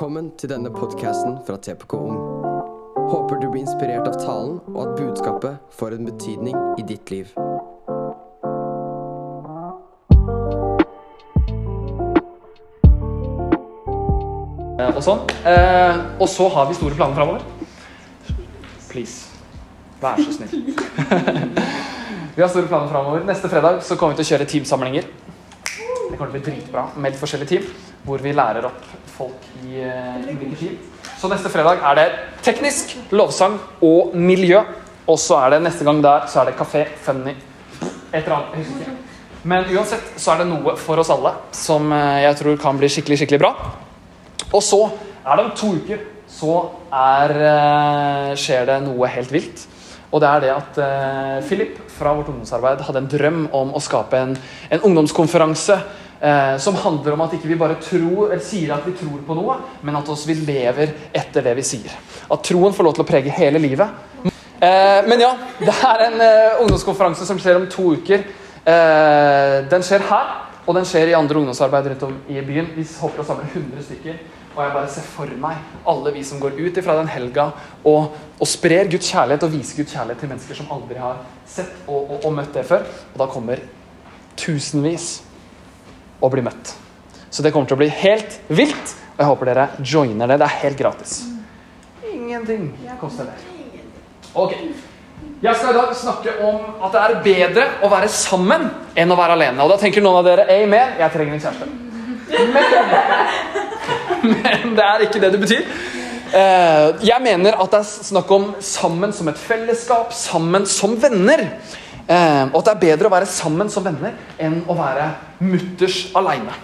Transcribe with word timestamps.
Velkommen 0.00 0.30
til 0.40 0.48
denne 0.48 0.70
podcasten 0.72 1.34
fra 1.44 1.58
TPK 1.60 1.92
Ung. 1.92 2.14
Håper 3.10 3.36
du 3.36 3.50
blir 3.50 3.66
inspirert 3.66 4.06
av 4.08 4.14
talen, 4.16 4.54
og 4.72 4.78
at 4.80 4.94
budskapet 4.96 5.74
får 5.76 5.92
en 5.92 6.06
betydning 6.08 6.56
i 6.80 6.84
ditt 6.88 7.10
liv. 7.12 7.28
Eh, 14.78 14.88
og 14.88 15.04
sånn. 15.04 15.20
Eh, 15.44 16.00
og 16.16 16.32
så 16.32 16.48
har 16.56 16.72
vi 16.72 16.80
store 16.80 16.96
planer 16.96 17.20
framover. 17.20 17.44
Please. 18.88 19.28
Vær 20.00 20.16
så 20.24 20.32
snill. 20.38 20.72
vi 22.38 22.40
har 22.40 22.48
store 22.48 22.72
planer 22.72 22.88
framover. 22.88 23.28
Neste 23.28 23.52
fredag 23.52 23.84
så 23.84 24.00
kommer 24.00 24.16
vi 24.16 24.22
til 24.24 24.30
å 24.30 24.32
kjøre 24.32 24.50
teamsamlinger. 24.56 25.12
Det 25.60 26.16
kommer 26.16 26.32
til 26.32 26.32
å 26.32 26.36
bli 26.38 26.46
dritbra. 26.48 26.88
Meld 26.96 27.20
forskjellige 27.20 27.52
team 27.58 27.89
hvor 28.04 28.22
vi 28.22 28.32
lærer 28.32 28.64
opp 28.68 28.86
folk 29.16 29.50
i 29.66 29.82
ulike 30.30 30.56
skip. 30.56 30.86
Så 31.20 31.28
neste 31.28 31.52
fredag 31.52 31.82
er 31.84 31.98
det 31.98 32.06
teknisk, 32.46 32.94
lovsang 33.12 33.58
og 33.84 34.14
miljø. 34.16 34.62
Og 35.10 35.18
så 35.18 35.36
er 35.42 35.56
det 35.56 35.64
neste 35.66 35.84
gang 35.84 36.00
der 36.04 36.26
så 36.30 36.40
er 36.40 36.50
det 36.50 36.58
kafé, 36.58 36.86
funny, 37.04 37.34
et 38.12 38.22
eller 38.22 38.36
annet. 38.38 39.06
Men 39.42 39.64
uansett 39.72 40.14
så 40.20 40.34
er 40.34 40.42
det 40.42 40.50
noe 40.50 40.74
for 40.80 41.00
oss 41.00 41.10
alle 41.12 41.32
som 41.56 41.88
eh, 41.96 42.22
jeg 42.26 42.36
tror 42.40 42.58
kan 42.60 42.80
bli 42.80 42.90
skikkelig, 42.92 43.22
skikkelig 43.22 43.40
bra. 43.40 43.52
Og 44.50 44.62
så 44.64 44.80
er 45.24 45.36
det 45.36 45.44
om 45.46 45.54
to 45.56 45.74
uker 45.78 46.02
så 46.30 46.56
er, 46.94 47.34
eh, 47.48 48.32
skjer 48.38 48.68
det 48.68 48.80
noe 48.84 49.08
helt 49.10 49.32
vilt. 49.32 49.64
Og 50.10 50.20
det 50.22 50.28
er 50.28 50.44
det 50.44 50.52
at 50.52 50.80
eh, 50.84 51.38
Philip 51.46 51.78
fra 51.94 52.12
vårt 52.16 52.28
ungdomsarbeid 52.32 52.84
hadde 52.86 53.02
en 53.04 53.10
drøm 53.10 53.40
om 53.56 53.72
å 53.76 53.82
skape 53.82 54.18
en, 54.18 54.36
en 54.70 54.84
ungdomskonferanse 54.88 55.78
eh, 56.20 56.56
som 56.58 56.76
handler 56.76 57.16
om 57.16 57.24
at 57.24 57.34
ikke 57.36 57.50
vi 57.50 57.58
bare 57.60 57.78
tror, 57.82 58.34
sier 58.44 58.74
at 58.76 58.86
vi 58.86 58.94
tror 58.98 59.22
på 59.26 59.36
noe, 59.38 59.56
men 59.82 59.98
at 59.98 60.10
vi 60.28 60.36
lever 60.44 60.94
etter 61.12 61.44
det 61.46 61.56
vi 61.58 61.66
sier. 61.66 61.96
At 62.30 62.44
troen 62.46 62.76
får 62.76 62.86
lov 62.86 62.98
til 62.98 63.04
å 63.06 63.10
prege 63.10 63.34
hele 63.34 63.62
livet. 63.62 64.06
Eh, 64.60 65.00
men 65.08 65.22
ja, 65.22 65.32
det 65.58 65.72
er 65.72 66.04
en 66.06 66.20
eh, 66.20 66.60
ungdomskonferanse 66.60 67.26
som 67.28 67.40
skjer 67.40 67.56
om 67.60 67.68
to 67.72 67.94
uker. 67.96 68.26
Eh, 68.68 69.56
den 69.72 69.86
skjer 69.86 70.04
her, 70.10 70.34
og 70.66 70.76
den 70.76 70.88
skjer 70.88 71.12
i 71.12 71.16
andre 71.16 71.40
ungdomsarbeid 71.40 71.88
rundt 71.94 72.04
om 72.10 72.18
i 72.28 72.42
byen. 72.44 72.68
Vi 72.76 72.84
håper 72.84 73.22
å 73.22 73.26
samle 73.30 73.48
100 73.48 73.88
stykker. 73.88 74.20
Og 74.50 74.64
jeg 74.64 74.74
bare 74.74 74.90
ser 74.90 75.04
for 75.06 75.30
meg 75.40 75.58
alle 75.88 76.12
vi 76.12 76.24
som 76.26 76.40
går 76.42 76.56
ut 76.58 76.78
ifra 76.80 76.96
den 76.98 77.08
helga 77.08 77.46
og, 77.86 78.16
og 78.34 78.48
sprer 78.50 78.88
Guds 78.90 79.06
kjærlighet 79.12 79.44
og 79.46 79.52
viser 79.54 79.78
Guds 79.78 79.94
kjærlighet 79.94 80.24
til 80.24 80.32
mennesker 80.32 80.58
som 80.58 80.72
aldri 80.74 80.98
har 80.98 81.20
sett 81.48 81.84
og, 81.86 82.00
og, 82.00 82.16
og 82.26 82.34
møtt 82.34 82.50
det 82.58 82.64
før. 82.66 82.82
Og 83.14 83.20
da 83.22 83.28
kommer 83.30 83.62
tusenvis 84.40 85.20
og 86.20 86.30
bli 86.34 86.42
møtt. 86.44 86.74
Så 87.30 87.42
det 87.42 87.52
kommer 87.54 87.70
til 87.70 87.78
å 87.78 87.80
bli 87.82 87.88
helt 88.02 88.38
vilt, 88.48 88.94
og 89.14 89.22
jeg 89.22 89.28
håper 89.30 89.50
dere 89.50 89.68
joiner 89.86 90.30
det. 90.30 90.38
Det 90.42 90.46
er 90.48 90.56
helt 90.64 90.78
gratis. 90.80 91.18
Ingenting 92.12 92.70
koster 93.00 93.28
det. 93.30 93.36
Ok. 94.34 94.54
Jeg 95.40 95.56
skal 95.56 95.72
i 95.72 95.76
dag 95.78 95.92
snakke 95.96 96.34
om 96.44 96.82
at 96.84 96.92
det 96.92 97.00
er 97.00 97.14
bedre 97.24 97.66
å 97.86 97.88
være 97.92 98.08
sammen 98.12 98.66
enn 98.98 99.12
å 99.12 99.16
være 99.16 99.38
alene. 99.38 99.62
Og 99.64 99.70
da 99.72 99.78
tenker 99.80 100.04
noen 100.04 100.18
av 100.20 100.26
dere 100.26 100.44
amen, 100.52 100.98
jeg 101.00 101.14
trenger 101.14 101.36
en 101.38 101.44
kjæreste. 101.46 101.70
Men, 102.30 102.66
men 104.34 104.76
det 104.76 104.84
er 104.86 105.04
ikke 105.06 105.22
det 105.22 105.32
det 105.34 105.40
betyr. 105.46 105.64
Eh, 106.30 106.88
Jeg 107.08 107.22
mener 107.24 107.56
at 107.58 107.72
det 107.72 107.80
er 107.80 107.88
snakk 108.10 108.30
om 108.36 108.50
sammen 108.62 109.12
som 109.16 109.28
et 109.32 109.40
fellesskap, 109.40 110.12
sammen 110.14 110.66
som 110.68 110.94
venner. 111.02 111.46
Eh, 112.10 112.42
Og 112.50 112.58
at 112.58 112.66
det 112.66 112.72
er 112.72 112.82
bedre 112.88 113.06
å 113.06 113.12
være 113.12 113.28
sammen 113.30 113.70
som 113.70 113.84
venner 113.86 114.16
enn 114.42 114.64
å 114.66 114.74
være 114.74 115.06
mutters 115.46 116.08
aleine. 116.18 116.56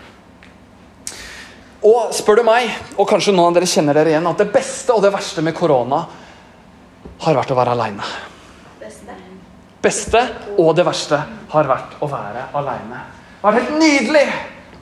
Og 1.86 2.10
spør 2.16 2.40
du 2.40 2.46
meg, 2.48 2.72
og 2.98 3.06
kanskje 3.06 3.34
noen 3.34 3.52
av 3.52 3.60
dere 3.60 3.68
kjenner 3.70 3.94
dere 3.94 4.10
igjen, 4.10 4.26
at 4.26 4.40
det 4.42 4.48
beste 4.50 4.94
og 4.96 5.04
det 5.04 5.12
verste 5.14 5.44
med 5.44 5.54
korona 5.54 6.00
har 7.22 7.38
vært 7.38 7.52
å 7.54 7.58
være 7.58 7.76
aleine. 7.76 8.08
Beste 9.86 10.22
og 10.58 10.72
det 10.74 10.86
verste 10.88 11.20
har 11.52 11.68
vært 11.70 12.00
å 12.02 12.08
være 12.10 12.48
aleine. 12.58 13.04
Det 13.36 13.44
har 13.44 13.54
vært 13.54 13.68
helt 13.68 13.78
nydelig 13.78 14.24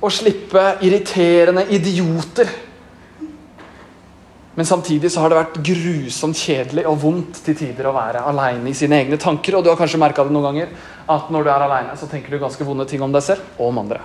å 0.01 0.09
slippe 0.13 0.63
irriterende 0.87 1.67
idioter. 1.77 2.49
Men 4.55 4.67
samtidig 4.67 5.11
så 5.11 5.23
har 5.23 5.33
det 5.33 5.39
vært 5.41 5.57
grusomt 5.67 6.39
kjedelig 6.39 6.85
og 6.87 7.01
vondt 7.03 7.41
til 7.43 7.57
tider 7.59 7.89
å 7.91 7.95
være 7.97 8.23
aleine 8.31 8.71
i 8.71 8.77
sine 8.79 9.01
egne 9.03 9.19
tanker. 9.19 9.57
Og 9.59 9.65
du 9.65 9.73
har 9.73 9.79
kanskje 9.79 9.99
merka 9.99 10.27
det 10.27 10.35
noen 10.35 10.47
ganger 10.53 10.75
at 11.11 11.31
når 11.35 11.47
du 11.47 11.51
er 11.51 11.65
aleine, 11.67 11.97
så 11.99 12.07
tenker 12.11 12.31
du 12.31 12.43
ganske 12.43 12.67
vonde 12.67 12.87
ting 12.91 13.03
om 13.03 13.15
deg 13.15 13.25
selv 13.27 13.57
og 13.59 13.73
om 13.73 13.83
andre. 13.83 14.03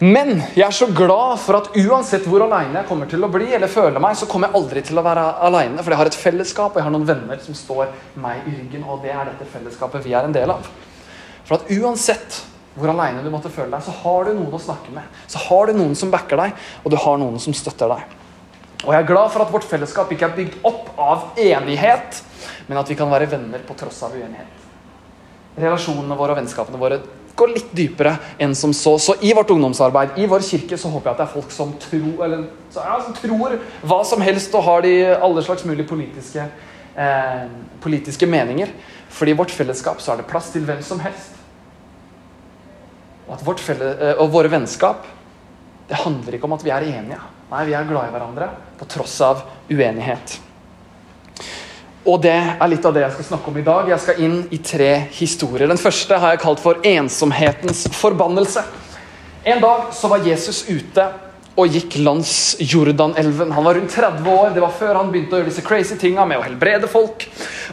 Men 0.00 0.38
jeg 0.56 0.64
er 0.64 0.72
så 0.72 0.86
glad 0.96 1.36
for 1.42 1.58
at 1.58 1.74
uansett 1.76 2.24
hvor 2.24 2.40
aleine 2.46 2.78
jeg 2.78 2.88
kommer 2.88 3.08
til 3.10 3.20
å 3.20 3.28
bli, 3.28 3.50
eller 3.52 3.68
føle 3.68 4.00
meg, 4.00 4.14
så 4.16 4.24
kommer 4.24 4.48
jeg 4.48 4.56
aldri 4.56 4.82
til 4.88 4.96
å 4.96 5.04
være 5.04 5.24
aleine. 5.44 5.82
For 5.82 5.92
jeg 5.92 6.00
har 6.00 6.08
et 6.08 6.16
fellesskap, 6.16 6.70
og 6.72 6.80
jeg 6.80 6.86
har 6.86 6.94
noen 6.94 7.04
venner 7.10 7.42
som 7.44 7.58
står 7.58 7.90
meg 8.22 8.46
i 8.48 8.54
ryggen. 8.54 8.86
Og 8.88 9.04
det 9.04 9.12
er 9.12 9.28
dette 9.28 9.48
fellesskapet 9.52 10.06
vi 10.06 10.16
er 10.16 10.24
en 10.24 10.32
del 10.32 10.54
av. 10.54 10.70
For 11.44 11.58
at 11.58 11.68
uansett 11.76 12.40
hvor 12.78 12.94
aleine 12.94 13.20
du 13.20 13.28
måtte 13.28 13.52
føle 13.52 13.74
deg, 13.74 13.84
så 13.84 13.92
har 14.00 14.30
du 14.30 14.32
noen 14.38 14.56
å 14.56 14.62
snakke 14.62 14.94
med. 14.94 15.20
Så 15.28 15.42
har 15.50 15.68
du 15.68 15.76
noen 15.76 15.92
som 15.98 16.12
backer 16.14 16.40
deg, 16.40 16.56
og 16.80 16.94
du 16.94 16.96
har 17.04 17.20
noen 17.20 17.36
som 17.42 17.52
støtter 17.52 17.92
deg. 17.92 18.16
Og 18.80 18.94
jeg 18.94 19.02
er 19.02 19.08
glad 19.08 19.32
for 19.32 19.44
at 19.44 19.52
vårt 19.52 19.68
fellesskap 19.68 20.12
ikke 20.12 20.28
er 20.30 20.36
bygd 20.36 20.60
opp 20.64 20.88
av 21.00 21.40
enighet, 21.40 22.22
men 22.68 22.80
at 22.80 22.88
vi 22.88 22.96
kan 22.96 23.10
være 23.10 23.28
venner 23.28 23.62
på 23.66 23.76
tross 23.76 23.98
av 24.06 24.14
uenighet. 24.16 24.68
Relasjonene 25.60 26.16
våre 26.16 26.32
og 26.32 26.40
vennskapene 26.40 26.80
våre 26.80 27.00
går 27.40 27.52
litt 27.54 27.72
dypere 27.76 28.14
enn 28.40 28.54
som 28.56 28.72
så. 28.76 28.94
Så 29.00 29.16
i 29.24 29.32
vårt 29.36 29.50
ungdomsarbeid, 29.52 30.16
i 30.20 30.28
vår 30.30 30.44
kirke, 30.46 30.78
så 30.80 30.90
håper 30.92 31.10
jeg 31.10 31.16
at 31.16 31.20
det 31.22 31.26
er 31.26 31.34
folk 31.34 31.54
som 31.54 31.74
tror, 31.80 32.24
eller, 32.26 32.46
ja, 32.74 32.96
som 33.04 33.16
tror 33.16 33.58
hva 33.92 34.00
som 34.08 34.24
helst 34.24 34.54
og 34.56 34.64
har 34.66 34.84
de 34.86 34.94
alle 35.14 35.44
slags 35.44 35.66
mulige 35.68 35.88
politiske, 35.88 36.46
eh, 36.96 37.44
politiske 37.84 38.28
meninger. 38.28 38.72
Fordi 39.10 39.34
i 39.34 39.38
vårt 39.40 39.52
fellesskap 39.54 40.00
så 40.00 40.14
er 40.14 40.22
det 40.22 40.30
plass 40.30 40.52
til 40.54 40.64
hvem 40.68 40.82
som 40.86 41.00
helst. 41.02 41.36
Og, 43.26 43.34
at 43.36 43.44
vårt 43.46 43.60
felle, 43.62 43.92
eh, 43.98 44.14
og 44.20 44.32
våre 44.32 44.52
vennskap 44.52 45.08
det 45.90 45.98
handler 46.04 46.36
ikke 46.36 46.46
om 46.46 46.54
at 46.54 46.64
vi 46.64 46.70
er 46.70 46.86
enige. 46.86 47.18
Nei, 47.50 47.64
vi 47.66 47.72
er 47.74 47.86
glad 47.88 48.06
i 48.06 48.12
hverandre 48.14 48.46
på 48.78 48.86
tross 48.86 49.16
av 49.26 49.40
uenighet. 49.66 50.36
Og 52.06 52.20
det 52.22 52.36
er 52.38 52.68
litt 52.70 52.84
av 52.86 52.94
det 52.94 53.02
jeg 53.02 53.14
skal 53.16 53.26
snakke 53.32 53.50
om 53.50 53.56
i 53.58 53.64
dag. 53.66 53.88
Jeg 53.90 54.02
skal 54.04 54.20
inn 54.22 54.36
i 54.54 54.60
tre 54.62 54.90
historier. 55.16 55.66
Den 55.66 55.80
første 55.80 56.18
har 56.22 56.30
jeg 56.30 56.40
kalt 56.44 56.60
for 56.62 56.78
'ensomhetens 56.78 57.88
forbannelse'. 57.90 58.62
En 59.44 59.60
dag 59.60 59.90
så 59.92 60.08
var 60.08 60.22
Jesus 60.22 60.64
ute 60.68 61.08
og 61.56 61.66
gikk 61.66 61.98
langs 61.98 62.56
Jordanelven. 62.60 63.50
Han 63.52 63.64
var 63.64 63.74
rundt 63.74 63.90
30 63.90 64.30
år. 64.30 64.54
Det 64.54 64.62
var 64.62 64.70
før 64.70 64.94
han 64.94 65.10
begynte 65.10 65.34
å 65.34 65.38
gjøre 65.40 65.50
disse 65.50 65.66
crazy 65.66 65.96
tinga 65.96 66.24
med 66.24 66.38
å 66.38 66.42
helbrede 66.42 66.86
folk 66.86 67.26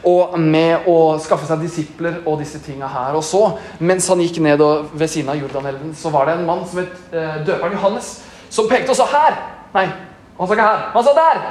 og 0.03 0.39
med 0.39 0.87
å 0.87 1.19
skaffe 1.19 1.45
seg 1.45 1.61
disipler 1.61 2.23
og 2.25 2.39
disse 2.39 2.59
tinga 2.59 2.87
her. 2.87 3.13
Og 3.13 3.23
så, 3.23 3.59
mens 3.79 4.07
han 4.07 4.19
gikk 4.19 4.39
ned 4.39 4.57
ved 4.93 5.07
siden 5.07 5.29
av 5.29 5.37
Jordanelven, 5.37 5.93
så 5.93 6.09
var 6.09 6.25
det 6.25 6.33
en 6.33 6.45
mann 6.45 6.65
som 6.67 6.79
het 6.79 7.13
eh, 7.13 7.45
døperen 7.45 7.77
Johannes, 7.77 8.21
som 8.49 8.67
pekte 8.67 8.89
og 8.89 8.95
sa 8.95 9.05
'her'. 9.05 9.56
Nei, 9.73 9.87
han 10.37 10.47
sa 10.47 10.53
ikke 10.53 10.67
her. 10.67 10.85
Han 10.93 11.03
sa 11.03 11.13
'der'. 11.13 11.41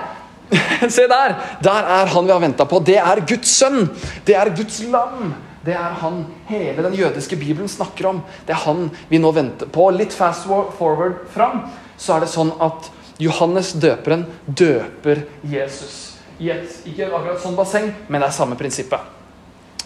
Se 0.97 1.07
der! 1.09 1.35
Der 1.63 1.89
er 2.01 2.07
han 2.07 2.27
vi 2.27 2.33
har 2.33 2.41
venta 2.41 2.65
på. 2.65 2.79
Det 2.79 2.99
er 2.99 3.21
Guds 3.27 3.51
sønn. 3.59 3.89
Det 4.27 4.37
er 4.37 4.53
Guds 4.57 4.81
lam. 4.93 5.35
Det 5.67 5.75
er 5.75 5.97
han 6.01 6.21
hele 6.47 6.83
den 6.83 6.95
jødiske 6.95 7.37
bibelen 7.37 7.69
snakker 7.69 8.07
om. 8.07 8.23
Det 8.47 8.55
er 8.55 8.63
han 8.63 8.91
vi 9.09 9.19
nå 9.19 9.33
venter 9.35 9.67
på. 9.67 9.89
Litt 9.91 10.15
fast 10.15 10.47
forward 10.79 11.27
fram, 11.35 11.65
så 11.99 12.17
er 12.17 12.23
det 12.23 12.31
sånn 12.31 12.53
at 12.63 12.91
Johannes 13.19 13.73
døperen 13.73 14.27
døper 14.47 15.25
Jesus. 15.43 16.15
I 16.39 16.53
et 16.53 16.87
ikke 16.87 17.09
akkurat 17.09 17.43
sånn 17.43 17.57
basseng, 17.59 17.91
men 18.07 18.21
det 18.21 18.29
er 18.29 18.37
samme 18.37 18.59
prinsippet. 18.61 19.01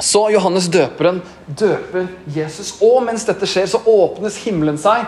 Så 0.01 0.27
Johannes 0.35 0.69
døperen 0.73 1.23
døper 1.47 2.09
Jesus. 2.35 2.75
Og 2.85 3.01
mens 3.07 3.25
dette 3.29 3.49
skjer, 3.49 3.69
så 3.71 3.81
åpnes 3.89 4.37
himmelen 4.45 4.81
seg. 4.81 5.07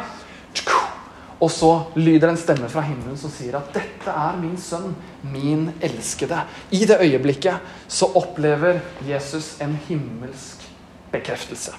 Og 1.43 1.50
så 1.50 1.71
lyder 1.99 2.31
en 2.31 2.39
stemme 2.39 2.69
fra 2.71 2.85
himmelen 2.87 3.19
som 3.19 3.31
sier 3.35 3.56
at 3.59 3.73
'dette 3.75 4.11
er 4.11 4.37
min 4.39 4.56
sønn, 4.56 4.94
min 5.27 5.73
elskede'. 5.83 6.44
I 6.71 6.85
det 6.87 7.00
øyeblikket 7.00 7.59
så 7.89 8.06
opplever 8.15 8.81
Jesus 9.03 9.56
en 9.61 9.75
himmelsk 9.89 10.62
bekreftelse. 11.11 11.73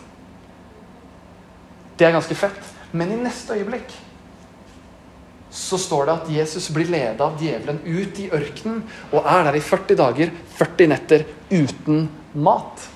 Det 1.99 2.07
er 2.07 2.11
ganske 2.11 2.35
fett. 2.35 2.73
Men 2.91 3.11
i 3.11 3.15
neste 3.15 3.53
øyeblikk 3.53 3.93
så 5.53 5.77
står 5.77 6.05
det 6.05 6.13
at 6.13 6.29
Jesus 6.33 6.69
blir 6.73 6.89
ledet 6.89 7.21
av 7.21 7.37
djevelen 7.41 7.79
ut 7.85 8.19
i 8.19 8.29
ørkenen 8.33 8.83
og 9.11 9.21
er 9.25 9.43
der 9.43 9.57
i 9.57 9.61
40 9.61 9.95
dager, 9.95 10.31
40 10.57 10.87
netter 10.89 11.25
uten 11.51 12.09
mat. 12.33 12.89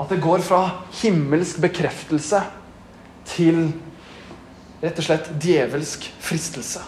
At 0.00 0.12
det 0.12 0.20
går 0.20 0.44
fra 0.44 0.60
himmelsk 1.02 1.60
bekreftelse 1.60 2.42
til 3.32 3.72
rett 4.82 5.00
og 5.00 5.06
slett 5.06 5.30
djevelsk 5.42 6.06
fristelse. 6.20 6.82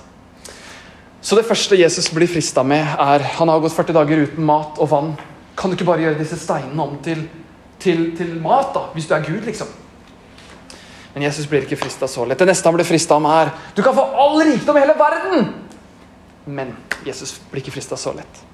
Så 1.20 1.36
det 1.36 1.46
første 1.48 1.76
Jesus 1.76 2.10
blir 2.14 2.30
frista 2.30 2.62
med, 2.62 2.84
er 2.84 3.24
Han 3.38 3.48
har 3.48 3.60
gått 3.60 3.74
40 3.74 3.96
dager 3.96 4.22
uten 4.28 4.44
mat 4.44 4.78
og 4.78 4.90
vann. 4.90 5.12
Kan 5.58 5.70
du 5.70 5.76
ikke 5.76 5.88
bare 5.88 6.04
gjøre 6.04 6.20
disse 6.20 6.38
steinene 6.38 6.82
om 6.84 6.98
til, 7.02 7.24
til, 7.82 8.12
til 8.16 8.36
mat, 8.40 8.70
da? 8.74 8.86
Hvis 8.94 9.08
du 9.10 9.14
er 9.16 9.26
Gud, 9.26 9.42
liksom. 9.44 9.68
Men 11.14 11.26
Jesus 11.26 11.48
blir 11.50 11.64
ikke 11.66 11.80
frista 11.80 12.06
så 12.06 12.24
lett. 12.24 12.38
Det 12.38 12.46
neste 12.46 12.68
han 12.68 12.76
blir 12.76 12.86
frista 12.86 13.16
om, 13.18 13.26
er 13.26 13.50
du 13.74 13.82
kan 13.82 13.96
få 13.96 14.04
all 14.04 14.38
rikdom 14.46 14.76
i 14.78 14.84
hele 14.84 14.94
verden! 14.98 15.48
Men 16.46 16.76
Jesus 17.04 17.34
blir 17.50 17.64
ikke 17.64 17.74
frista 17.74 17.98
så 17.98 18.12
lett. 18.16 18.44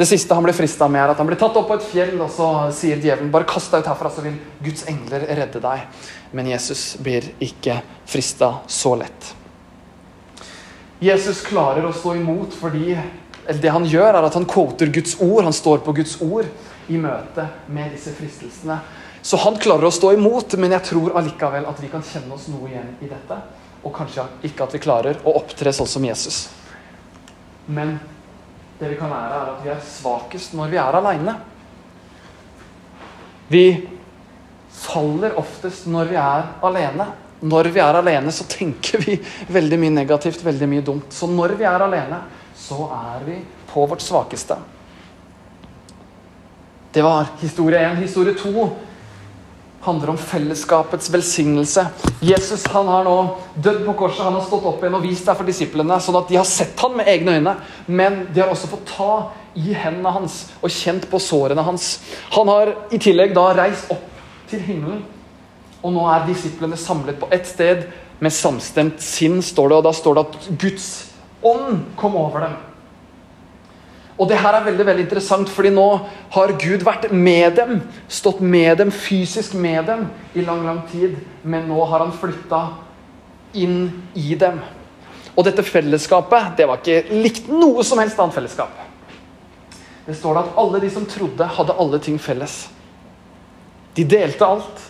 Det 0.00 0.06
siste 0.08 0.32
han 0.32 0.46
blir 0.46 0.56
frista 0.56 0.86
med, 0.88 1.02
er 1.02 1.10
at 1.12 1.18
han 1.20 1.28
blir 1.28 1.36
tatt 1.36 1.56
opp 1.60 1.66
på 1.68 1.76
et 1.76 1.84
fjell, 1.84 2.14
og 2.24 2.30
så 2.32 2.46
sier 2.72 2.96
djevelen 2.96 3.28
bare 3.28 3.44
kast 3.44 3.68
deg 3.74 3.82
ut 3.82 3.88
herfra, 3.90 4.08
så 4.08 4.22
vil 4.24 4.38
Guds 4.64 4.86
engler 4.88 5.26
redde 5.28 5.60
deg. 5.60 5.82
Men 6.32 6.46
Jesus 6.48 6.84
blir 7.04 7.26
ikke 7.44 7.74
frista 8.08 8.48
så 8.64 8.94
lett. 8.96 9.26
Jesus 11.04 11.42
klarer 11.44 11.84
å 11.84 11.92
stå 11.92 12.14
imot 12.16 12.56
fordi 12.56 12.94
det 13.60 13.72
han 13.74 13.84
gjør, 13.84 14.08
er 14.14 14.24
at 14.24 14.38
han 14.38 14.46
quoter 14.48 14.88
Guds 14.94 15.18
ord. 15.20 15.42
Han 15.44 15.56
står 15.58 15.82
på 15.84 15.92
Guds 15.98 16.14
ord 16.24 16.48
i 16.88 16.96
møte 17.00 17.44
med 17.68 17.92
disse 17.92 18.14
fristelsene. 18.16 18.78
Så 19.20 19.36
han 19.42 19.58
klarer 19.60 19.84
å 19.90 19.92
stå 19.92 20.14
imot, 20.16 20.56
men 20.56 20.72
jeg 20.78 20.86
tror 20.94 21.18
allikevel 21.20 21.68
at 21.68 21.82
vi 21.84 21.90
kan 21.92 22.06
kjenne 22.08 22.38
oss 22.38 22.48
noe 22.48 22.70
igjen 22.72 22.88
i 23.04 23.10
dette. 23.10 23.36
Og 23.84 23.92
kanskje 24.00 24.24
ikke 24.48 24.64
at 24.64 24.78
vi 24.78 24.80
klarer 24.80 25.20
å 25.28 25.36
opptre 25.42 25.74
sånn 25.76 25.92
som 25.92 26.08
Jesus. 26.08 26.46
Men 27.68 27.98
det 28.80 28.88
vi 28.88 28.96
kan 28.96 29.12
lære, 29.12 29.36
er 29.36 29.48
at 29.52 29.64
vi 29.64 29.70
er 29.74 29.80
svakest 29.84 30.54
når 30.56 30.70
vi 30.72 30.78
er 30.80 30.96
aleine. 30.96 31.34
Vi 33.50 33.64
faller 34.80 35.36
oftest 35.38 35.88
når 35.90 36.08
vi 36.08 36.16
er 36.16 36.46
alene. 36.64 37.06
Når 37.40 37.70
vi 37.72 37.80
er 37.80 37.98
alene, 38.00 38.32
så 38.32 38.44
tenker 38.48 39.00
vi 39.04 39.16
veldig 39.52 39.78
mye 39.80 39.94
negativt, 40.00 40.44
veldig 40.44 40.68
mye 40.68 40.84
dumt. 40.84 41.12
Så 41.12 41.28
når 41.28 41.56
vi 41.60 41.66
er 41.68 41.84
alene, 41.84 42.20
så 42.56 42.88
er 42.96 43.24
vi 43.26 43.38
på 43.70 43.84
vårt 43.88 44.04
svakeste. 44.04 44.56
Det 46.92 47.04
var 47.04 47.34
historie 47.40 47.80
én. 47.84 48.00
Historie 48.00 48.34
to 48.34 48.70
handler 49.80 50.10
om 50.12 50.18
fellesskapets 50.18 51.10
velsignelse. 51.10 51.86
Jesus 52.20 52.66
han 52.66 52.88
har 52.88 53.04
nå 53.04 53.16
dødd 53.54 53.84
på 53.86 53.94
korset, 54.02 54.24
han 54.24 54.36
har 54.36 54.44
stått 54.44 54.66
opp 54.68 54.82
igjen 54.82 54.98
og 54.98 55.06
vist 55.06 55.28
deg 55.28 55.38
for 55.38 55.48
disiplene, 55.48 55.96
sånn 56.00 56.18
at 56.20 56.28
de 56.28 56.36
har 56.36 56.48
sett 56.48 56.80
han 56.84 56.98
med 56.98 57.08
egne 57.08 57.38
øyne. 57.38 57.54
Men 57.86 58.26
de 58.34 58.42
har 58.42 58.52
også 58.52 58.68
fått 58.74 58.92
ta 58.92 59.14
i 59.56 59.72
hendene 59.72 60.12
hans 60.14 60.42
og 60.60 60.70
kjent 60.74 61.08
på 61.10 61.20
sårene 61.22 61.64
hans. 61.64 61.94
Han 62.36 62.52
har 62.52 62.74
i 62.92 63.00
tillegg 63.00 63.32
da 63.36 63.48
reist 63.56 63.90
opp 63.94 64.06
til 64.50 64.62
himmelen, 64.66 65.04
og 65.80 65.94
nå 65.94 66.04
er 66.12 66.26
disiplene 66.28 66.76
samlet 66.76 67.16
på 67.20 67.30
ett 67.32 67.48
sted 67.48 67.86
med 68.20 68.34
samstemt 68.36 69.00
sinn, 69.00 69.40
står 69.40 69.70
det, 69.70 69.78
og 69.78 69.86
da 69.88 69.94
står 69.96 70.18
det 70.18 70.24
at 70.26 70.50
Guds 70.60 70.88
ånd 71.40 71.86
kom 71.96 72.18
over 72.20 72.44
dem. 72.44 72.58
Og 74.20 74.28
det 74.28 74.36
her 74.36 74.52
er 74.52 74.66
veldig 74.66 74.84
veldig 74.84 75.04
interessant, 75.06 75.48
fordi 75.48 75.70
nå 75.72 75.86
har 76.34 76.52
Gud 76.60 76.84
vært 76.84 77.06
med 77.12 77.54
dem. 77.56 77.78
Stått 78.08 78.42
med 78.44 78.76
dem, 78.82 78.90
fysisk 78.92 79.54
med 79.56 79.86
dem, 79.88 80.04
i 80.36 80.44
lang, 80.44 80.60
lang 80.66 80.82
tid. 80.90 81.16
Men 81.42 81.64
nå 81.70 81.80
har 81.88 82.04
han 82.04 82.12
flytta 82.12 82.60
inn 83.56 83.86
i 84.14 84.36
dem. 84.36 84.60
Og 85.32 85.46
dette 85.46 85.64
fellesskapet 85.64 86.52
det 86.58 86.66
var 86.68 86.82
ikke 86.82 87.16
likt 87.22 87.48
noe 87.48 87.84
som 87.86 88.02
helst 88.02 88.20
annet 88.20 88.36
fellesskap. 88.36 88.76
Det 90.04 90.18
står 90.18 90.36
det 90.36 90.44
at 90.44 90.60
alle 90.60 90.82
de 90.82 90.92
som 90.92 91.08
trodde, 91.08 91.48
hadde 91.56 91.76
alle 91.80 92.00
ting 92.02 92.20
felles. 92.20 92.60
De 93.96 94.04
delte 94.04 94.44
alt. 94.44 94.86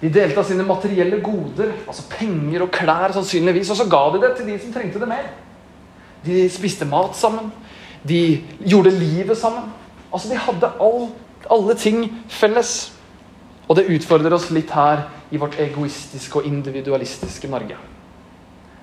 De 0.00 0.08
delte 0.14 0.40
av 0.40 0.46
sine 0.46 0.64
materielle 0.64 1.18
goder, 1.20 1.72
altså 1.90 2.04
penger 2.12 2.64
og 2.64 2.72
klær, 2.72 3.12
sannsynligvis, 3.16 3.72
og 3.74 3.80
så 3.80 3.88
ga 3.90 4.04
de 4.14 4.20
det 4.22 4.36
til 4.38 4.46
de 4.46 4.58
som 4.62 4.72
trengte 4.72 5.02
det 5.02 5.08
mer. 5.10 5.32
De 6.24 6.44
spiste 6.54 6.86
mat 6.86 7.18
sammen. 7.18 7.50
De 8.06 8.44
gjorde 8.62 8.90
livet 8.94 9.38
sammen. 9.38 9.72
Altså, 10.12 10.28
De 10.28 10.36
hadde 10.36 10.72
all, 10.80 11.08
alle 11.50 11.74
ting 11.74 12.04
felles. 12.28 12.92
Og 13.68 13.76
det 13.76 13.88
utfordrer 13.92 14.32
oss 14.32 14.50
litt 14.50 14.70
her 14.72 15.08
i 15.30 15.40
vårt 15.40 15.58
egoistiske 15.60 16.40
og 16.40 16.46
individualistiske 16.48 17.48
Norge. 17.48 17.76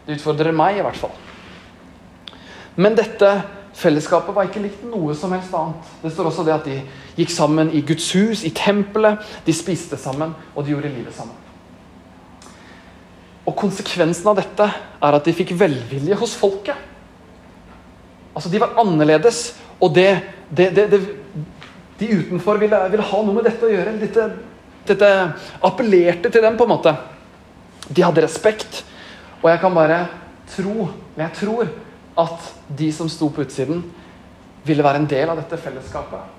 Det 0.05 0.19
utfordrer 0.19 0.53
meg, 0.53 0.77
i 0.77 0.85
hvert 0.85 0.99
fall. 0.99 1.15
Men 2.75 2.97
dette 2.97 3.29
fellesskapet 3.75 4.35
var 4.35 4.47
ikke 4.47 4.61
likt 4.63 4.83
noe 4.87 5.15
som 5.17 5.33
helst 5.33 5.55
annet. 5.57 5.89
Det 6.03 6.11
står 6.13 6.29
også 6.29 6.45
det 6.45 6.53
at 6.53 6.67
de 6.67 6.77
gikk 7.17 7.33
sammen 7.33 7.71
i 7.73 7.81
Guds 7.87 8.11
hus, 8.13 8.43
i 8.45 8.53
tempelet. 8.55 9.23
De 9.47 9.55
spiste 9.55 9.97
sammen, 9.99 10.35
og 10.53 10.65
de 10.65 10.75
gjorde 10.75 10.93
livet 10.93 11.15
sammen. 11.15 11.35
Og 13.45 13.55
Konsekvensen 13.57 14.29
av 14.29 14.39
dette 14.39 14.67
er 14.67 15.17
at 15.17 15.25
de 15.25 15.33
fikk 15.35 15.53
velvilje 15.57 16.17
hos 16.19 16.35
folket. 16.37 16.77
Altså, 18.35 18.51
De 18.51 18.59
var 18.59 18.75
annerledes, 18.81 19.55
og 19.79 19.93
det, 19.95 20.09
det, 20.49 20.69
det, 20.75 20.99
de 21.97 22.07
utenfor 22.19 22.59
ville, 22.59 22.79
ville, 22.91 23.07
ha 23.07 23.21
noe 23.23 23.35
med 23.37 23.47
dette 23.47 23.65
å 23.65 23.71
gjøre. 23.71 23.95
Dette, 24.01 24.27
dette 24.89 25.11
appellerte 25.63 26.31
til 26.31 26.43
dem, 26.43 26.57
på 26.59 26.67
en 26.67 26.73
måte. 26.75 26.95
De 27.87 28.03
hadde 28.03 28.25
respekt. 28.25 28.81
Og 29.41 29.49
jeg 29.51 29.61
kan 29.61 29.75
bare 29.75 29.99
tro, 30.51 30.89
men 31.15 31.27
jeg 31.27 31.37
tror, 31.39 31.69
at 32.25 32.49
de 32.79 32.89
som 32.95 33.07
sto 33.11 33.29
på 33.31 33.45
utsiden, 33.45 33.83
ville 34.65 34.83
være 34.83 35.03
en 35.03 35.07
del 35.07 35.29
av 35.31 35.39
dette 35.39 35.59
fellesskapet. 35.61 36.33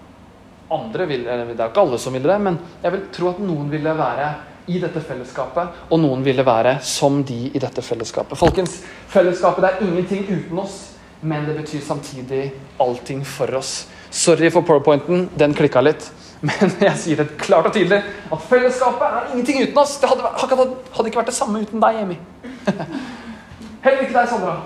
Andre 0.72 1.06
ville, 1.06 1.30
Det 1.46 1.60
er 1.60 1.70
ikke 1.70 1.84
alle 1.84 1.98
som 2.02 2.12
ville 2.12 2.28
det, 2.28 2.40
men 2.42 2.58
jeg 2.82 2.92
vil 2.92 3.06
tro 3.14 3.30
at 3.30 3.40
noen 3.40 3.70
ville 3.70 3.92
være 3.94 4.28
i 4.66 4.80
dette 4.82 4.98
fellesskapet, 5.00 5.86
og 5.94 6.00
noen 6.02 6.24
ville 6.26 6.42
være 6.42 6.80
som 6.82 7.20
de 7.24 7.52
i 7.54 7.60
dette 7.62 7.84
fellesskapet. 7.86 8.34
Folkens, 8.38 8.80
fellesskapet 9.12 9.62
det 9.62 9.70
er 9.70 9.84
ingenting 9.86 10.26
uten 10.26 10.58
oss 10.58 10.95
men 11.20 11.46
det 11.48 11.56
betyr 11.56 11.80
samtidig 11.80 12.52
allting 12.78 13.24
for 13.26 13.54
oss. 13.54 13.86
Sorry 14.10 14.50
for 14.50 14.66
powerpointen, 14.66 15.28
den 15.38 15.54
klikka 15.54 15.80
litt. 15.80 16.10
Men 16.44 16.72
jeg 16.88 16.96
sier 17.00 17.22
det 17.22 17.36
klart 17.40 17.70
og 17.70 17.74
tydelig 17.74 18.02
at 18.04 18.46
fellesskapet 18.50 19.06
er 19.08 19.32
ingenting 19.32 19.62
uten 19.64 19.80
oss. 19.80 19.96
Det 20.02 20.10
hadde, 20.10 20.32
hadde 20.36 21.10
ikke 21.10 21.20
vært 21.22 21.32
det 21.32 21.36
samme 21.36 21.62
uten 21.64 21.82
deg, 21.82 22.00
Emi. 22.04 22.18
Heller 23.86 24.02
ikke 24.04 24.16
deg, 24.16 24.28
Sandra. 24.30 24.56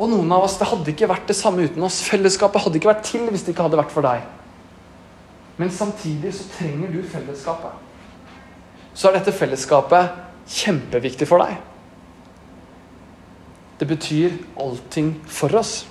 Og 0.00 0.08
noen 0.08 0.32
av 0.32 0.46
oss, 0.46 0.56
det 0.56 0.68
hadde 0.70 0.94
ikke 0.94 1.10
vært 1.10 1.28
det 1.28 1.36
samme 1.36 1.66
uten 1.68 1.84
oss. 1.84 2.00
Fellesskapet 2.08 2.64
hadde 2.64 2.80
ikke 2.80 2.92
vært 2.94 3.04
til 3.10 3.26
hvis 3.28 3.44
det 3.44 3.52
ikke 3.52 3.68
hadde 3.68 3.80
vært 3.82 3.92
for 3.92 4.06
deg. 4.06 4.24
Men 5.60 5.72
samtidig 5.74 6.32
så 6.32 6.46
trenger 6.54 6.92
du 6.94 7.02
fellesskapet. 7.04 7.74
Så 8.96 9.10
er 9.10 9.18
dette 9.18 9.34
fellesskapet 9.36 10.16
kjempeviktig 10.50 11.28
for 11.28 11.44
deg. 11.44 11.58
Det 13.80 13.86
betyr 13.88 14.34
allting 14.60 15.14
for 15.24 15.54
oss. 15.56 15.86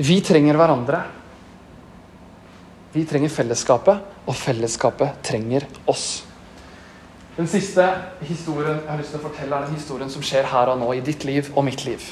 Vi 0.00 0.14
trenger 0.24 0.56
hverandre. 0.56 1.02
Vi 2.94 3.02
trenger 3.04 3.28
fellesskapet, 3.28 4.00
og 4.24 4.38
fellesskapet 4.38 5.20
trenger 5.28 5.66
oss. 5.84 6.06
Den 7.36 7.50
siste 7.52 7.84
historien 8.24 8.80
jeg 8.80 8.88
har 8.88 9.02
lyst 9.02 9.12
til 9.12 9.20
å 9.20 9.26
fortelle 9.28 9.60
er 9.60 9.68
den 9.68 9.76
historien 9.76 10.08
som 10.10 10.24
skjer 10.24 10.48
her 10.48 10.72
og 10.72 10.80
nå 10.80 10.88
i 10.96 11.04
ditt 11.04 11.28
liv 11.28 11.52
og 11.52 11.68
mitt 11.68 11.84
liv. 11.84 12.08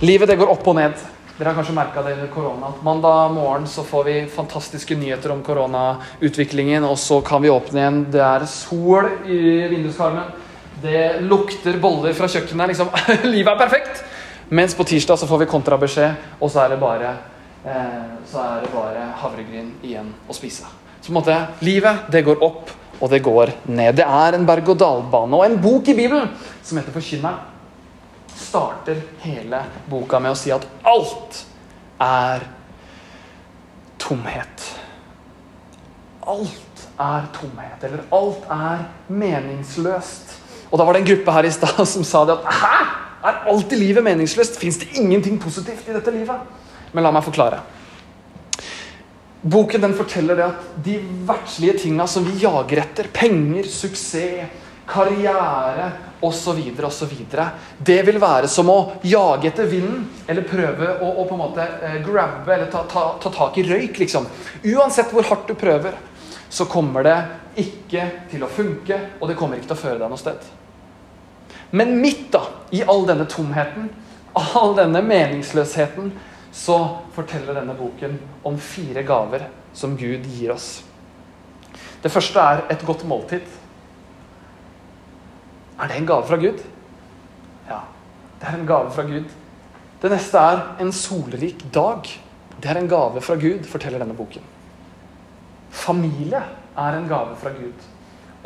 Livet 0.00 0.32
det 0.32 0.40
går 0.40 0.56
opp 0.56 0.64
og 0.64 0.80
ned. 0.80 0.96
Dere 1.36 1.52
har 1.52 1.60
kanskje 1.60 1.76
merka 1.76 2.08
det 2.08 2.16
under 2.16 2.32
korona. 2.32 2.72
Mandag 2.88 3.36
morgen 3.36 3.68
så 3.68 3.84
får 3.86 4.08
vi 4.08 4.18
fantastiske 4.32 4.96
nyheter 4.96 5.36
om 5.36 5.44
koronautviklingen, 5.44 6.88
og 6.88 6.96
så 6.98 7.20
kan 7.20 7.44
vi 7.44 7.52
åpne 7.52 7.84
igjen. 7.84 8.04
Det 8.16 8.24
er 8.32 8.48
sol 8.48 9.12
i 9.28 9.42
vinduskarmen. 9.70 10.47
Det 10.82 11.20
lukter 11.26 11.78
boller 11.82 12.14
fra 12.14 12.28
kjøkkenet. 12.30 12.72
Liksom. 12.72 12.90
Livet 13.34 13.52
er 13.52 13.58
perfekt! 13.58 14.04
Mens 14.48 14.74
på 14.74 14.84
tirsdag 14.88 15.18
så 15.20 15.26
får 15.28 15.42
vi 15.42 15.46
kontrabeskjed, 15.50 16.28
og 16.40 16.48
så 16.48 16.62
er 16.62 16.70
det 16.72 16.78
bare, 16.80 17.10
eh, 17.68 18.04
så 18.30 18.40
er 18.40 18.62
det 18.62 18.70
bare 18.72 19.02
havregryn 19.20 19.74
igjen 19.84 20.08
å 20.24 20.36
spise. 20.36 20.64
Så 21.02 21.10
på 21.10 21.12
en 21.12 21.18
måte, 21.18 21.36
livet 21.60 22.06
det 22.12 22.22
går 22.24 22.40
opp, 22.46 22.72
og 22.98 23.12
det 23.12 23.20
går 23.26 23.52
ned. 23.68 23.98
Det 24.00 24.06
er 24.06 24.38
en 24.38 24.46
berg-og-dal-bane. 24.48 25.36
Og 25.36 25.44
en 25.44 25.60
bok 25.60 25.90
i 25.92 25.96
Bibelen 25.98 26.32
som 26.62 26.80
heter 26.80 26.96
Forkynneren, 26.96 27.44
starter 28.38 29.02
hele 29.20 29.60
boka 29.90 30.20
med 30.22 30.32
å 30.32 30.38
si 30.38 30.52
at 30.54 30.64
alt 30.88 31.42
er 32.00 32.46
tomhet. 34.00 34.68
Alt 36.24 36.88
er 36.98 37.28
tomhet, 37.36 37.84
eller 37.84 38.04
alt 38.14 38.48
er 38.54 38.86
meningsløst. 39.12 40.37
Og 40.68 40.78
da 40.78 40.84
var 40.84 40.94
det 40.94 41.02
en 41.02 41.10
gruppe 41.10 41.34
her 41.34 41.48
i 41.48 41.52
stad 41.54 41.82
som 41.88 42.04
sa 42.06 42.24
det 42.28 42.38
at 42.38 42.54
Hæ? 42.60 42.76
Er 43.28 43.42
alt 43.50 43.72
i 43.74 43.76
livet 43.80 44.04
meningsløst? 44.06 44.60
Fins 44.60 44.78
det 44.78 44.92
ingenting 45.00 45.40
positivt 45.42 45.88
i 45.88 45.96
dette 45.96 46.12
livet? 46.14 46.38
Men 46.94 47.04
la 47.04 47.10
meg 47.12 47.24
forklare. 47.26 47.58
Boken 49.42 49.82
den 49.82 49.94
forteller 49.98 50.38
det 50.38 50.46
at 50.46 50.70
de 50.84 50.96
verdslige 51.26 51.80
tinga 51.82 52.06
som 52.10 52.24
vi 52.26 52.36
jager 52.42 52.80
etter, 52.82 53.10
penger, 53.14 53.66
suksess, 53.70 54.64
karriere 54.88 55.90
osv., 56.24 56.62
osv., 56.88 57.12
det 57.78 57.98
vil 58.06 58.18
være 58.22 58.48
som 58.50 58.70
å 58.72 58.78
jage 59.06 59.50
etter 59.50 59.68
vinden 59.70 60.06
eller 60.26 60.46
prøve 60.48 60.94
å, 60.96 61.10
å 61.22 61.26
på 61.28 61.36
en 61.36 61.42
måte 61.42 61.66
eh, 61.84 61.98
grabbe 62.06 62.54
eller 62.54 62.70
ta, 62.72 62.82
ta, 62.90 63.04
ta 63.22 63.32
tak 63.34 63.58
i 63.60 63.66
røyk, 63.68 64.00
liksom. 64.00 64.26
Uansett 64.72 65.12
hvor 65.14 65.26
hardt 65.28 65.50
du 65.50 65.54
prøver, 65.58 65.98
så 66.48 66.64
kommer 66.70 67.04
det 67.04 67.16
ikke 67.60 68.04
til 68.30 68.44
å 68.44 68.50
funke, 68.52 68.98
og 69.20 69.28
det 69.28 69.36
kommer 69.38 69.58
ikke 69.58 69.70
til 69.70 69.76
å 69.76 69.82
føre 69.82 70.00
deg 70.00 70.12
noe 70.12 70.20
sted. 70.20 70.48
Men 71.70 71.98
midt 72.00 72.30
da, 72.32 72.44
i 72.72 72.82
all 72.88 73.04
denne 73.08 73.26
tomheten, 73.28 73.90
all 74.38 74.74
denne 74.78 75.02
meningsløsheten, 75.04 76.12
så 76.54 76.78
forteller 77.14 77.58
denne 77.58 77.76
boken 77.76 78.16
om 78.48 78.56
fire 78.60 79.04
gaver 79.06 79.44
som 79.76 79.96
Gud 79.98 80.24
gir 80.32 80.54
oss. 80.54 80.78
Det 82.02 82.12
første 82.12 82.40
er 82.40 82.64
et 82.72 82.84
godt 82.86 83.04
måltid. 83.08 83.44
Er 85.78 85.90
det 85.90 85.98
en 85.98 86.08
gave 86.08 86.26
fra 86.26 86.38
Gud? 86.40 86.62
Ja, 87.68 87.82
det 88.40 88.48
er 88.48 88.56
en 88.56 88.66
gave 88.66 88.90
fra 88.94 89.04
Gud. 89.06 89.28
Det 90.02 90.10
neste 90.12 90.40
er 90.40 90.62
en 90.80 90.92
solrik 90.94 91.66
dag. 91.74 92.06
Det 92.58 92.70
er 92.70 92.80
en 92.80 92.90
gave 92.90 93.20
fra 93.22 93.36
Gud, 93.38 93.66
forteller 93.66 94.02
denne 94.02 94.16
boken. 94.18 94.42
Familie 95.70 96.40
er 96.78 96.96
en 96.96 97.08
gave 97.10 97.36
fra 97.40 97.52
Gud. 97.56 97.86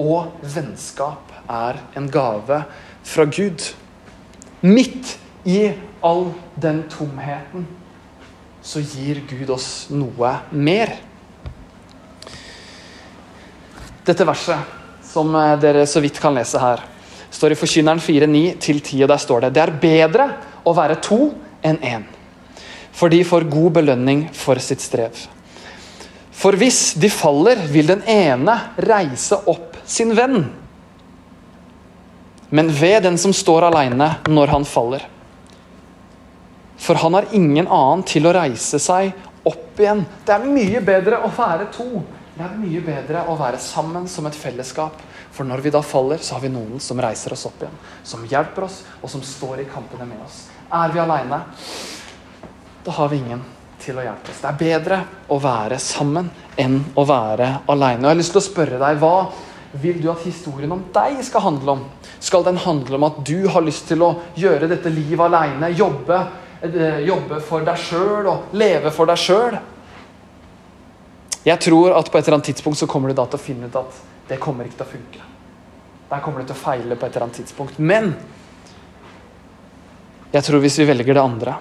Og 0.00 0.33
vennskap 0.55 1.33
er 1.50 1.81
en 1.97 2.09
gave 2.11 2.62
fra 3.05 3.26
Gud. 3.29 3.69
Midt 4.62 5.17
i 5.45 5.73
all 6.02 6.29
den 6.62 6.85
tomheten 6.91 7.67
så 8.62 8.83
gir 8.83 9.21
Gud 9.26 9.50
oss 9.50 9.91
noe 9.91 10.37
mer. 10.55 10.95
Dette 14.07 14.26
verset, 14.26 14.59
som 15.07 15.35
eh, 15.38 15.59
dere 15.62 15.85
så 15.87 16.02
vidt 16.02 16.19
kan 16.23 16.35
lese 16.35 16.59
her, 16.62 16.83
står 17.33 17.55
i 17.55 17.59
Forkynneren 17.59 18.02
4.9-10, 18.02 19.02
og 19.02 19.11
der 19.11 19.21
står 19.23 19.45
det 19.45 19.52
Det 19.57 19.62
er 19.62 19.76
bedre 19.83 20.26
å 20.67 20.75
være 20.75 20.99
to 21.02 21.21
enn 21.62 21.79
én, 21.87 22.07
for 22.95 23.11
de 23.11 23.23
får 23.26 23.49
god 23.50 23.79
belønning 23.79 24.25
for 24.35 24.59
sitt 24.62 24.83
strev. 24.83 25.14
For 26.42 26.58
hvis 26.58 26.96
de 26.99 27.06
faller, 27.12 27.61
vil 27.70 27.87
den 27.87 28.02
ene 28.11 28.56
reise 28.82 29.38
opp 29.46 29.76
sin 29.87 30.11
venn. 30.16 30.40
Men 32.50 32.72
ved 32.75 33.04
den 33.06 33.18
som 33.18 33.32
står 33.32 33.68
alene 33.68 34.08
når 34.26 34.50
han 34.56 34.66
faller. 34.66 35.04
For 36.82 36.99
han 36.99 37.14
har 37.14 37.30
ingen 37.30 37.68
annen 37.70 38.02
til 38.11 38.26
å 38.26 38.34
reise 38.34 38.80
seg 38.82 39.12
opp 39.46 39.78
igjen. 39.78 40.02
Det 40.26 40.34
er 40.34 40.50
mye 40.50 40.82
bedre 40.82 41.22
å 41.22 41.30
være 41.30 41.70
to. 41.72 42.02
Det 42.34 42.42
er 42.42 42.58
mye 42.58 42.82
bedre 42.82 43.22
å 43.30 43.38
være 43.38 43.62
sammen 43.62 44.11
som 44.11 44.26
et 44.26 44.37
fellesskap. 44.37 44.99
For 45.32 45.46
når 45.46 45.62
vi 45.62 45.72
da 45.72 45.80
faller, 45.87 46.18
så 46.18 46.37
har 46.37 46.42
vi 46.42 46.50
noen 46.52 46.82
som 46.82 47.00
reiser 47.00 47.37
oss 47.37 47.46
opp 47.49 47.62
igjen. 47.62 47.80
Som 48.02 48.26
hjelper 48.28 48.66
oss, 48.66 48.82
og 48.99 49.14
som 49.14 49.22
står 49.25 49.62
i 49.62 49.70
kampene 49.70 50.11
med 50.11 50.26
oss. 50.26 50.49
Er 50.75 50.90
vi 50.92 51.00
aleine, 51.00 51.44
da 52.82 52.99
har 52.99 53.12
vi 53.12 53.22
ingen 53.22 53.44
til 53.82 53.98
å 53.98 54.04
hjelpe 54.04 54.30
oss. 54.30 54.42
Det 54.42 54.50
er 54.50 54.60
bedre 54.60 54.98
å 55.32 55.38
være 55.42 55.78
sammen 55.82 56.30
enn 56.60 56.78
å 56.94 57.04
være 57.08 57.48
aleine. 57.72 58.04
Jeg 58.04 58.12
har 58.14 58.20
lyst 58.20 58.34
til 58.36 58.42
å 58.42 58.46
spørre 58.46 58.78
deg, 58.80 59.00
hva 59.02 59.16
vil 59.82 60.00
du 60.02 60.08
at 60.12 60.24
historien 60.26 60.72
om 60.74 60.84
deg 60.94 61.20
skal 61.24 61.46
handle 61.46 61.76
om? 61.76 61.84
Skal 62.22 62.44
den 62.46 62.60
handle 62.62 62.98
om 62.98 63.08
at 63.08 63.20
du 63.26 63.48
har 63.50 63.64
lyst 63.64 63.88
til 63.90 64.04
å 64.04 64.12
gjøre 64.38 64.68
dette 64.70 64.92
livet 64.92 65.24
aleine? 65.26 65.72
Jobbe, 65.74 66.20
eh, 66.62 67.02
jobbe 67.08 67.40
for 67.42 67.66
deg 67.66 67.80
sjøl 67.80 68.28
og 68.30 68.54
leve 68.54 68.92
for 68.94 69.10
deg 69.10 69.18
sjøl? 69.18 69.58
Jeg 71.42 71.58
tror 71.58 71.96
at 71.98 72.10
på 72.10 72.18
et 72.18 72.26
eller 72.26 72.38
annet 72.38 72.52
tidspunkt 72.52 72.78
så 72.78 72.86
kommer 72.86 73.10
du 73.10 73.18
da 73.18 73.26
til 73.26 73.40
å 73.40 73.42
finne 73.42 73.66
ut 73.66 73.80
at 73.80 73.98
det 74.28 74.38
kommer 74.38 74.68
ikke 74.68 74.78
til 74.82 74.86
å 74.86 74.92
funke. 74.92 75.24
Der 76.12 76.20
kommer 76.22 76.40
du 76.40 76.46
til 76.46 76.54
å 76.54 76.62
feile 76.62 76.94
på 76.94 77.06
et 77.06 77.16
eller 77.16 77.26
annet 77.26 77.40
tidspunkt. 77.40 77.80
Men 77.80 78.12
jeg 80.32 80.44
tror 80.46 80.62
hvis 80.62 80.78
vi 80.78 80.86
velger 80.88 81.16
det 81.16 81.22
andre, 81.22 81.56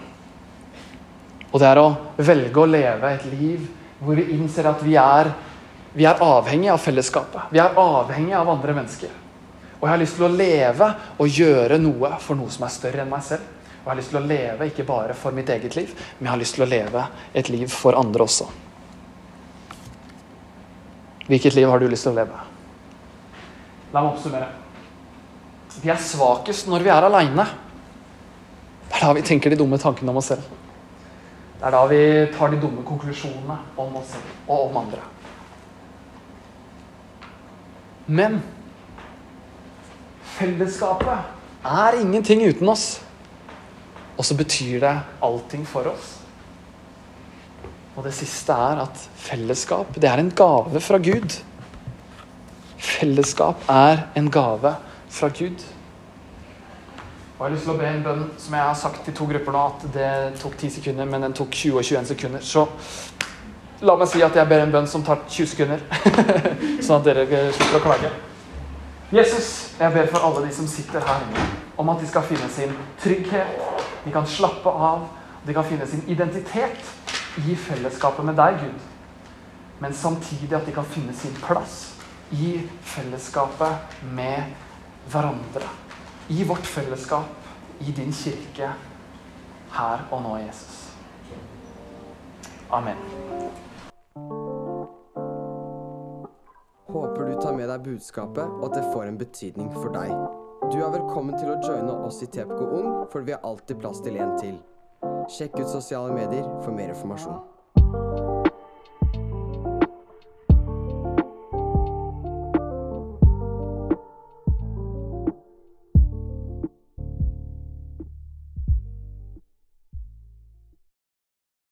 og 1.51 1.59
det 1.59 1.67
er 1.67 1.79
å 1.81 1.87
velge 2.17 2.61
å 2.61 2.69
leve 2.69 3.11
et 3.11 3.25
liv 3.31 3.63
hvor 4.01 4.17
vi 4.17 4.31
innser 4.33 4.69
at 4.71 4.81
vi 4.83 4.95
er, 4.97 5.29
vi 5.93 6.07
er 6.07 6.21
avhengig 6.23 6.71
av 6.71 6.79
fellesskapet. 6.81 7.51
Vi 7.51 7.59
er 7.61 7.75
avhengig 7.77 8.33
av 8.37 8.49
andre 8.49 8.75
mennesker. 8.77 9.11
Og 9.81 9.87
jeg 9.87 9.91
har 9.91 10.01
lyst 10.01 10.17
til 10.17 10.27
å 10.27 10.31
leve 10.31 10.87
og 11.17 11.39
gjøre 11.41 11.77
noe 11.81 12.13
for 12.21 12.39
noe 12.39 12.53
som 12.53 12.65
er 12.65 12.73
større 12.73 13.03
enn 13.03 13.11
meg 13.11 13.25
selv. 13.25 13.43
Og 13.81 13.87
jeg 13.87 13.91
har 13.91 13.99
lyst 13.99 14.13
til 14.13 14.19
å 14.21 14.25
leve 14.29 14.67
ikke 14.69 14.85
bare 14.87 15.15
for 15.17 15.35
mitt 15.35 15.49
eget 15.49 15.75
liv, 15.75 15.93
men 16.17 16.27
jeg 16.27 16.31
har 16.31 16.41
lyst 16.41 16.57
til 16.57 16.65
å 16.65 16.69
leve 16.69 17.05
et 17.33 17.49
liv 17.49 17.67
for 17.73 17.97
andre 17.97 18.27
også. 18.27 18.47
Hvilket 21.27 21.57
liv 21.57 21.69
har 21.69 21.81
du 21.81 21.87
lyst 21.89 22.05
til 22.07 22.13
å 22.13 22.19
leve? 22.21 22.45
La 23.91 24.03
meg 24.03 24.13
oppsummere. 24.13 24.49
Vi 25.81 25.89
er 25.91 26.01
svakest 26.03 26.69
når 26.69 26.85
vi 26.85 26.93
er 26.93 27.07
aleine. 27.07 27.45
Det 28.87 28.97
er 28.99 29.05
da 29.07 29.13
vi 29.17 29.25
tenker 29.25 29.53
de 29.53 29.59
dumme 29.61 29.79
tankene 29.81 30.13
om 30.13 30.19
oss 30.21 30.29
selv. 30.33 30.60
Det 31.61 31.67
er 31.69 31.75
da 31.75 31.81
vi 31.85 32.05
tar 32.33 32.49
de 32.49 32.57
dumme 32.57 32.81
konklusjonene 32.81 33.55
om 33.77 33.97
oss 33.99 34.15
selv 34.15 34.47
og 34.49 34.63
om 34.71 34.79
andre. 34.81 35.01
Men 38.09 38.39
fellesskapet 40.39 41.67
er 41.69 41.99
ingenting 41.99 42.41
uten 42.49 42.71
oss. 42.73 42.85
Og 44.17 44.25
så 44.25 44.33
betyr 44.39 44.79
det 44.81 44.95
allting 45.21 45.67
for 45.69 45.85
oss. 45.91 46.15
Og 47.93 48.07
det 48.07 48.15
siste 48.17 48.57
er 48.57 48.81
at 48.81 49.05
fellesskap, 49.21 49.93
det 49.93 50.09
er 50.09 50.17
en 50.17 50.33
gave 50.33 50.81
fra 50.81 50.97
Gud. 50.97 51.37
Fellesskap 52.81 53.69
er 53.69 54.07
en 54.17 54.31
gave 54.33 54.73
fra 55.13 55.29
Gud. 55.29 55.61
Og 57.41 57.47
jeg 57.47 57.49
har 57.49 57.55
lyst 57.55 57.63
til 57.65 57.73
å 57.73 57.79
be 57.79 57.87
en 57.89 58.03
bønn 58.05 58.19
som 58.37 58.53
jeg 58.53 58.61
har 58.67 58.75
sagt 58.77 58.99
til 59.01 59.15
to 59.17 59.25
grupper 59.25 59.55
nå, 59.55 59.61
at 59.71 59.85
det 59.95 60.09
tok 60.37 60.59
10 60.59 60.75
sekunder, 60.75 61.07
men 61.09 61.23
den 61.25 61.33
tok 61.33 61.55
20 61.57 61.79
og 61.79 61.87
21 61.87 62.09
sekunder. 62.11 62.43
Så 62.45 62.67
la 63.81 63.95
meg 63.97 64.11
si 64.11 64.21
at 64.21 64.37
jeg 64.37 64.49
ber 64.51 64.61
en 64.61 64.75
bønn 64.75 64.89
som 64.91 65.01
tar 65.01 65.23
20 65.25 65.49
sekunder, 65.49 65.81
sånn 66.85 66.99
at 66.99 67.09
dere 67.09 67.25
slipper 67.57 67.79
å 67.79 67.81
klage. 67.87 68.13
Jesus, 69.09 69.49
jeg 69.81 69.97
ber 69.97 70.13
for 70.13 70.29
alle 70.29 70.45
de 70.45 70.53
som 70.59 70.69
sitter 70.69 71.01
her 71.09 71.25
om 71.81 71.89
at 71.89 72.05
de 72.05 72.13
skal 72.13 72.29
finne 72.29 72.53
sin 72.53 72.77
trygghet, 73.01 73.57
de 74.05 74.13
kan 74.13 74.29
slappe 74.37 74.77
av, 74.91 75.09
de 75.41 75.57
kan 75.57 75.65
finne 75.65 75.89
sin 75.89 76.05
identitet 76.13 77.41
i 77.41 77.57
fellesskapet 77.57 78.29
med 78.29 78.37
deg, 78.37 78.67
Gud. 78.67 78.89
Men 79.81 79.97
samtidig 79.97 80.61
at 80.61 80.69
de 80.69 80.77
kan 80.77 80.93
finne 80.93 81.17
sin 81.17 81.33
plass 81.41 81.87
i 82.37 82.59
fellesskapet 82.93 83.97
med 84.13 85.09
hverandre 85.09 85.80
i 86.31 86.43
vårt 86.43 86.65
fellesskap, 86.65 87.25
i 87.79 87.91
din 87.91 88.11
kirke, 88.13 88.69
her 89.71 90.03
og 90.11 90.21
nå, 90.23 90.37
Jesus. 90.37 90.93
Amen. 92.69 92.97
Håper 96.87 97.27
du 97.27 97.41
tar 97.41 97.55
med 97.57 97.67
deg 97.67 97.83
budskapet, 97.83 98.47
og 98.47 98.69
at 98.69 98.77
det 98.79 98.87
får 98.93 99.09
en 99.09 99.19
betydning 99.19 99.73
for 99.75 99.91
deg. 99.91 100.15
Du 100.71 100.79
er 100.79 100.95
velkommen 100.95 101.35
til 101.35 101.51
å 101.51 101.59
joine 101.59 101.99
oss 102.07 102.23
i 102.23 102.31
TPK 102.31 102.63
Ung, 102.79 102.91
for 103.11 103.27
vi 103.27 103.35
har 103.35 103.43
alltid 103.43 103.83
plass 103.83 103.99
til 103.99 104.15
en 104.15 104.37
til. 104.39 104.59
Sjekk 105.35 105.59
ut 105.59 105.67
sosiale 105.67 106.15
medier 106.15 106.47
for 106.63 106.71
mer 106.71 106.95
informasjon. 106.95 107.50